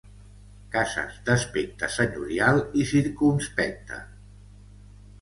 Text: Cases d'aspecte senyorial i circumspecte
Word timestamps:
Cases 0.75 1.19
d'aspecte 1.27 1.91
senyorial 1.97 2.65
i 2.85 2.89
circumspecte 2.95 4.05